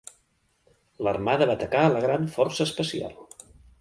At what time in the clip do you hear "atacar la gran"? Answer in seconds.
1.61-2.25